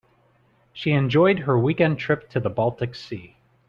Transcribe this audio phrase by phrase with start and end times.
[0.73, 3.37] She enjoyed her weekend trip to the baltic sea.